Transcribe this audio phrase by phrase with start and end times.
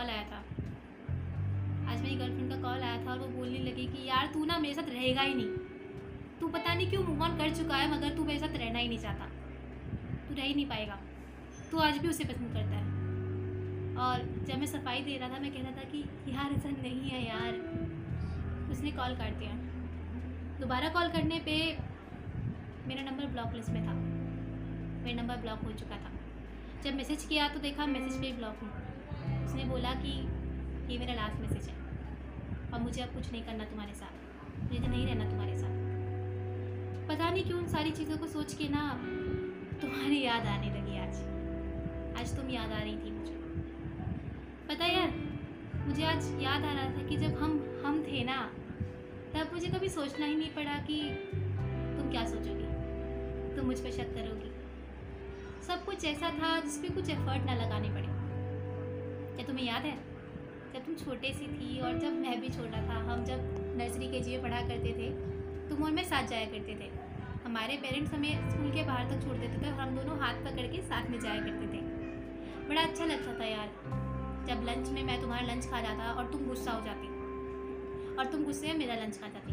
[0.00, 0.36] Call आया था।
[1.90, 4.58] आज मेरी गर्लफ्रेंड का कॉल आया था और वो बोलने लगी कि, यार, तू ना
[4.58, 5.46] मेरे साथ रहेगा ही नहीं।
[6.40, 8.88] तू पता नहीं क्यों मूव ऑन कर चुका है, मगर तू मेरे साथ रहना ही
[8.88, 9.24] नहीं चाहता।
[10.28, 10.98] तू रह ही नहीं पाएगा।
[11.70, 12.84] तू आज भी उसे पसंद करता है।
[13.96, 15.98] और जब मैं सफ़ाई दे रहा था, मैं कह रहा था कि,
[16.28, 17.54] यार, ऐसा नहीं है यार।
[18.70, 19.52] उसने कॉल कर दिया।
[20.60, 21.78] दोबारा कॉल करने पे
[22.88, 23.92] मेरा नंबर ब्लॉक लिस्ट में था।
[25.04, 26.10] मेरा नंबर ब्लॉक हो चुका था।
[26.82, 28.79] जब मैसेज किया तो देखा मैसेज पे ब्लॉक हूँ।
[29.44, 30.20] उसने बोला कि
[30.92, 31.74] ये मेरा लास्ट मैसेज है।
[32.74, 34.12] और मुझे अब कुछ नहीं करना तुम्हारे साथ।
[34.62, 35.80] मुझे तो नहीं रहना तुम्हारे साथ।
[37.08, 39.00] पता नहीं क्यों उन सारी चीज़ों को सोच के ना
[39.80, 41.30] तुम्हारी याद आने लगी आज।
[42.20, 43.32] आज तुम याद आ रही थी मुझे।
[44.68, 45.10] पता यार,
[45.86, 48.50] मुझे आज याद आ रहा था कि जब हम हम थे ना,
[49.34, 51.02] तब मुझे कभी सोचना ही नहीं पड़ा कि
[51.98, 52.60] तुम क्या सोचोगी।
[53.56, 54.50] तुम मुझ पर शक करोगी।
[55.66, 58.19] सब कुछ ऐसा था जिस पे कुछ एफर्ट ना लगाने पड़े।
[59.50, 59.96] तुम्हें याद है?
[60.74, 63.40] जब तुम छोटे सी थी और जब मैं भी छोटा था, हम जब
[63.78, 65.08] नर्सरी के जी में पढ़ा करते थे,
[65.68, 66.90] तुम और मैं साथ जाया करते थे।
[67.44, 70.66] हमारे पेरेंट्स हमें स्कूल के बाहर तक छोड़ देते थे और हम दोनों हाथ पकड़
[70.66, 71.82] के साथ में जाया करते थे।
[72.68, 73.68] बड़ा अच्छा लगता था यार।
[74.48, 77.08] जब लंच में मैं तुम्हारा लंच खा जाता और तुम गुस्सा हो जाती,
[78.16, 79.52] और तुम गुस्से में मेरा लंच खा जाती,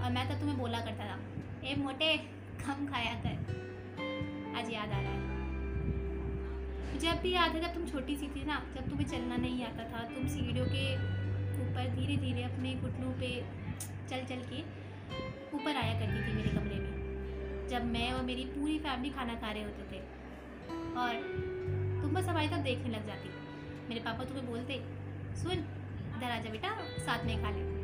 [0.00, 1.20] और मैं तब तुम्हें बोला करता था,
[1.64, 2.16] ए मोटे,
[2.66, 5.33] कम खाया कर। आज याद आ रहा है।
[6.94, 9.84] अब भी याद है, जब तुम छोटी सी थी ना, जब तुम्हें चलना नहीं आता
[9.84, 10.94] था, तुम सीढ़ियों के
[11.62, 13.44] ऊपर धीरे धीरे अपने घुटनों पे
[14.08, 14.60] चल चल के
[15.56, 19.52] ऊपर आया करती थी मेरे कमरे में। जब मैं और मेरी पूरी फैमिली खाना खा
[19.52, 20.00] रहे होते थे
[20.96, 21.14] और
[22.02, 23.28] तुम बस हमारी तरफ़ देखने लग जाती।
[23.88, 24.82] मेरे पापा तुम्हें बोलते,
[25.36, 25.52] सुन,
[26.18, 27.74] इधर आ जा बेटा, साथ में खा ले।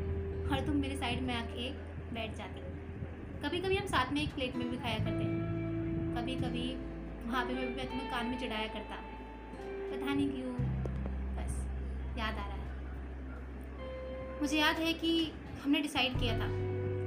[0.49, 1.71] और तुम मेरे साइड में आके
[2.13, 2.61] बैठ जाती।
[3.41, 5.25] कभी कभी हम साथ में एक प्लेट में भी खाया करते।
[6.15, 6.90] कभी कभी
[7.31, 8.95] वहाँ पे मैं तुम्हें कान में चढ़ाया करता।
[9.91, 10.53] पता नहीं क्यों,
[11.35, 11.53] बस,
[12.17, 12.65] याद आ रहा है।
[14.41, 15.31] मुझे याद है कि
[15.63, 16.47] हमने डिसाइड किया था।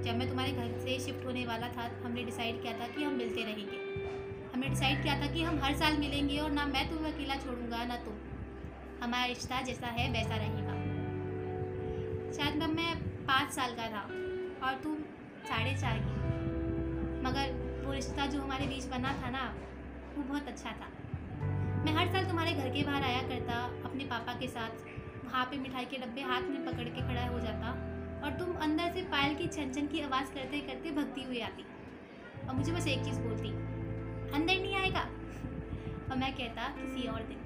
[0.02, 3.12] जब मैं तुम्हारे घर से शिफ्ट होने वाला था, हमने डिसाइड किया था कि हम
[3.12, 3.76] मिलते रहेंगे।
[4.54, 7.84] हमने डिसाइड किया था कि हम हर साल मिलेंगे और ना मैं तुम्हें अकेला छोड़ूँगा,
[7.84, 8.14] ना तुम।
[9.02, 10.74] हमारा रिश्ता जैसा है, वैसा रहेगा।
[12.32, 14.02] शायद मैं मैं पाँच साल का था
[14.66, 14.96] और तुम
[15.44, 16.16] साढ़े चार की।
[17.22, 17.52] मगर
[17.86, 19.54] वो रिश्ता जो हमारे बीच बना था ना
[20.16, 20.88] वो बहुत अच्छा था।
[21.84, 23.54] मैं हर साल तुम्हारे घर के बाहर आया करता,
[23.84, 24.70] अपने पापा के साथ,
[25.24, 27.68] वहाँ पे मिठाई के डब्बे हाथ में पकड़ के खड़ा हो जाता
[28.24, 31.64] और तुम अंदर से पायल की छन छन की आवाज़ करते करते भगती हुई आती।
[32.48, 33.48] और मुझे बस एक चीज़ बोलती,
[34.34, 35.00] अंदर नहीं आएगा?
[36.10, 37.38] और मैं कहता, किसी और दिन।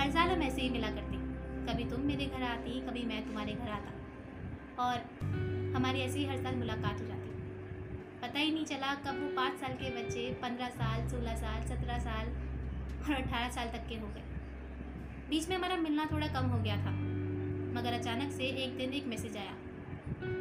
[0.00, 1.16] हर साल हम ऐसे ही मिला करते।
[1.66, 3.92] कभी तुम मेरे घर आती, कभी मैं तुम्हारे घर आता।
[4.78, 4.96] और
[5.76, 7.21] हमारी ऐसे हर साल मुलाकात हो जाती।
[8.32, 11.98] पता ही नहीं चला कब वो पाँच साल के बच्चे, पंद्रह साल, सोलह साल, सत्रह
[11.98, 12.28] साल
[13.04, 14.22] और अठारह साल तक के हो गए।
[15.30, 16.90] बीच में हमारा मिलना थोड़ा कम हो गया था,
[17.74, 19.52] मगर अचानक से एक दिन एक मैसेज आया।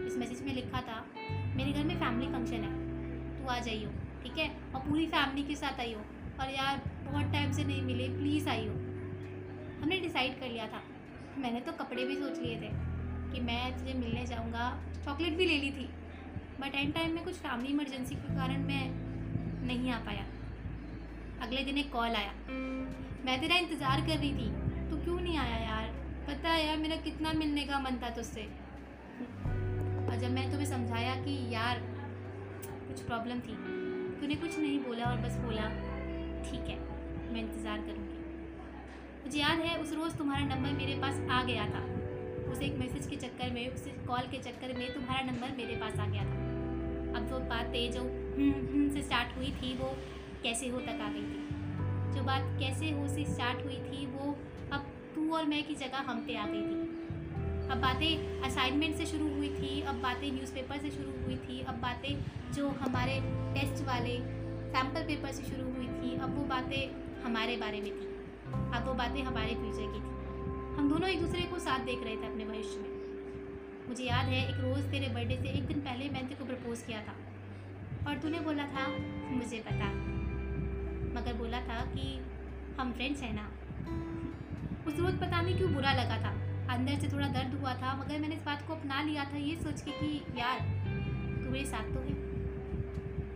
[0.08, 1.04] इस मैसेज में लिखा था,
[1.56, 2.74] मेरे घर में फैमिली फ़ंक्शन है,
[3.38, 3.90] तू आ जाइयो,
[4.24, 4.50] ठीक है?
[4.76, 6.00] और पूरी फैमिली के साथ आइयो,
[6.40, 8.74] और यार, बहुत टाइम से नहीं मिले प्लीज़ आइयो।
[9.82, 10.84] हमने डिसाइड कर लिया था।
[11.38, 12.72] मैंने तो कपड़े भी सोच लिए थे
[13.34, 15.90] कि मैं तुझे मिलने जाऊँगा चॉकलेट भी ले ली थी।
[16.62, 18.84] बट एंड टाइम में कुछ फैमिली इमरजेंसी के कारण मैं
[19.68, 20.26] नहीं आ पाया।
[21.42, 22.34] अगले दिन एक कॉल आया।
[23.26, 24.50] मैं तेरा इंतज़ार कर रही थी।
[24.90, 25.88] तो क्यों नहीं आया यार?
[26.28, 28.42] पता है यार, मेरा कितना मिलने का मन था तुझसे।
[30.02, 31.80] और जब मैं तुम्हें समझाया कि यार,
[32.88, 33.56] कुछ प्रॉब्लम थी,
[34.22, 35.68] तूने कुछ नहीं बोला और बस बोला,
[36.44, 36.78] ठीक है,
[37.34, 38.20] मैं इंतज़ार करूँगी।
[39.24, 41.84] मुझे याद है, उस रोज़ तुम्हारा नंबर मेरे पास आ गया था।
[42.52, 46.00] उस एक मैसेज के चक्कर में, उस कॉल के चक्कर में तुम्हारा नंबर मेरे पास
[46.00, 46.41] आ गया था।
[47.16, 48.02] अब वो बातें जो
[48.94, 49.98] से स्टार्ट हुई थी, वो
[50.44, 51.48] कैसे हो तक आ गई थी?
[52.16, 54.38] जो बात कैसे हो से स्टार्ट हुई थी, वो
[54.72, 54.86] अब
[55.16, 57.02] तू और मैं की जगह हम पे आ गई थी।
[57.70, 61.76] अब बातें असाइनमेंट से शुरू हुई थी, अब बातें न्यूज़पेपर से शुरू हुई थी, अब
[61.76, 62.20] बातें
[62.54, 64.18] जो हमारे टेस्ट वाले
[64.72, 68.06] सैंपल पेपर से शुरू हुई थी, अब वो बातें हमारे बारे में थी।
[68.78, 70.12] अब वो बातें हमारे फ्यूचर की थी।
[70.78, 72.90] हम दोनों एक दूसरे को साथ देख रहे थे अपने भविष्य में।
[73.90, 75.81] मुझे याद है, एक रोज़ तेरे बर्थडे से एक दिन
[77.02, 77.18] किया था।
[78.10, 78.88] और तूने बोला था,
[79.32, 79.86] मुझे पता।
[81.20, 82.26] मगर बोला था कि
[82.80, 83.52] हम फ्रेंड्स हैं ना।
[84.88, 88.20] उस रोज़ पता नहीं क्यों बुरा लगा था। अंदर से थोड़ा दर्द हुआ था, मगर
[88.20, 90.60] मैंने इस बात को अपना लिया था, ये सोच के कि यार,
[91.44, 92.32] तू मेरे साथ तो है।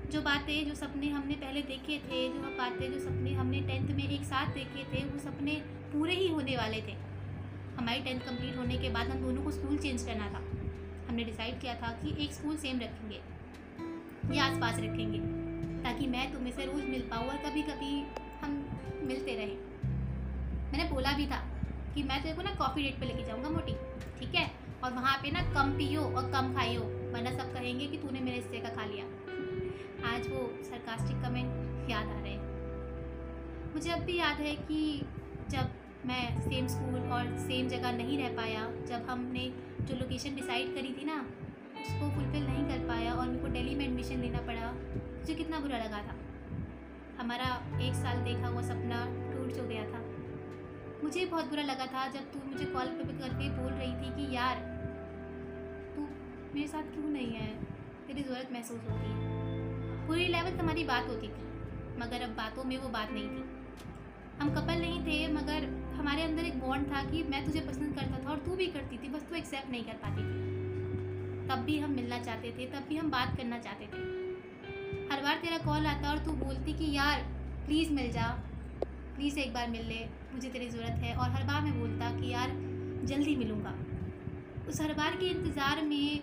[0.10, 4.10] जो बातें, जो सपने हमने पहले देखे थे, जो बातें, जो सपने हमने टेंथ में
[4.10, 6.96] एक साथ देखे थे, वो सपने पूरे ही होने वाले थे।
[7.78, 10.42] हमारी टेंथ कंप्लीट होने के बाद हम दोनों को स्कूल चेंज करना था।
[11.10, 13.35] हमने डिसाइड किया था कि एक स्कूल सेम रखेंगे।
[14.34, 15.20] या आस पास रखेंगे,
[15.84, 18.04] ताकि मैं तुम्हें से रोज़ मिल पाऊँ और कभी कभी
[18.42, 18.66] हम
[19.04, 19.58] मिलते रहें।
[20.72, 21.44] मैंने बोला भी था
[21.96, 23.76] कि मैं तेरे को ना कॉफ़ी डेट पे लेके जाऊँगा मोटी,
[24.20, 24.52] ठीक है?
[24.84, 28.38] और वहाँ पे ना कम पियो और कम खाइयो, वरना सब कहेंगे कि तूने मेरे
[28.38, 29.06] हिस्से का खा लिया।
[30.16, 35.02] आज वो सरकास्टिक कमेंट याद आ रहे हैं। मुझे अब भी याद है कि
[35.50, 35.72] जब
[36.06, 39.52] मैं सेम स्कूल और सेम जगह नहीं रह पाया, जब हमने
[39.82, 41.26] जो लोकेशन डिसाइड करी थी ना
[41.86, 44.72] उसको फुलफ़िल नहीं कर पाया और मेरे को दिल्ली में एडमिशन लेना पड़ा
[45.20, 46.16] मुझे कितना बुरा लगा था।
[47.20, 50.16] हमारा एक साल देखा हुआ सपना टूट जो गया था।
[51.04, 54.36] मुझे बहुत बुरा लगा था जब तू मुझे कॉल पे करके बोल रही थी कि,
[54.36, 54.56] यार,
[55.96, 56.02] तू
[56.56, 57.64] मेरे साथ क्यों नहीं है?
[58.08, 59.16] तेरी ज़रूरत महसूस होती है।
[60.08, 61.46] पूरी लेवल हमारी बात होती थी,
[62.00, 63.44] मगर अब बातों में वो बात नहीं थी।
[64.42, 65.64] हम कपल नहीं थे, मगर
[65.96, 68.98] हमारे अंदर एक बॉन्ड था कि मैं तुझे पसंद करता था और तू भी करती
[68.98, 70.45] थी, बस तू एक्सेप्ट नहीं कर पाती थी।
[71.50, 74.26] तब भी हम मिलना चाहते थे, तब भी हम बात करना चाहते थे।
[75.14, 77.22] हर बार तेरा कॉल आता और तू बोलती कि, यार
[77.66, 78.28] प्लीज़ मिल जा।
[78.86, 82.34] प्लीज़ एक बार मिल ले, मुझे तेरी ज़रूरत है। और हर बार मैं बोलता कि,
[82.34, 82.50] यार,
[83.04, 83.76] जल्दी मिलूँगा।
[84.68, 86.20] उस हर बार के इंतज़ार में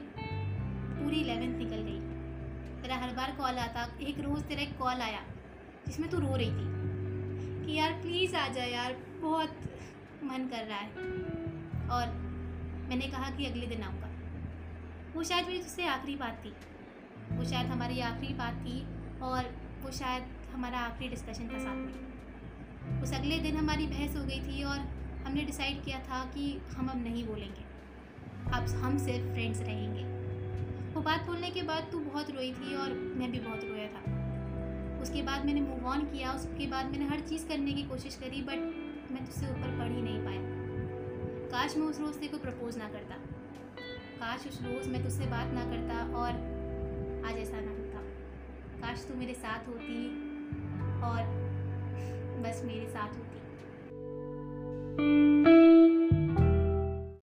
[1.03, 2.01] पूरी इलेवेंथ निकल गई।
[2.83, 5.23] तेरा हर बार कॉल आता, एक रोज़ तेरा एक कॉल आया,
[5.87, 6.83] जिसमें तू रो रही थी
[7.67, 9.51] कि, यार प्लीज़ आ जा यार, बहुत
[10.23, 10.89] मन कर रहा है।
[11.89, 12.09] और
[12.89, 14.12] मैंने कहा कि, अगले दिन आऊँगा।
[15.17, 16.55] वो शायद मेरी तुझसे आखिरी बात थी।
[17.37, 18.87] वो शायद हमारी आखिरी बात थी
[19.21, 19.45] और
[19.83, 20.23] वो शायद
[20.55, 24.79] हमारा आखिरी डिस्कशन था साथ में। उस अगले दिन हमारी बहस हो गई थी और
[25.27, 27.63] हमने डिसाइड किया था कि हम अब नहीं बोलेंगे।
[28.53, 30.05] अब हम सिर्फ़ फ्रेंड्स रहेंगे।
[30.95, 34.23] वो बात बोलने के बाद तू बहुत रोई थी और मैं भी बहुत रोया था।
[35.03, 38.43] उसके बाद मैंने मूव ऑन किया, उसके बाद मैंने हर चीज़ करने की कोशिश करी
[38.43, 38.57] बट
[39.13, 40.41] मैं तुझसे ऊपर पढ़ ही नहीं पाया।
[41.51, 43.32] काश मैं उस रोज़ से कोई प्रपोज ना करता।
[44.23, 46.29] काश उस रोज़ मैं तुझसे बात ना करता और
[47.27, 48.03] आज ऐसा ना होता।
[48.81, 49.97] काश तू मेरे साथ होती
[51.03, 51.23] और
[52.43, 53.41] बस मेरे साथ होती।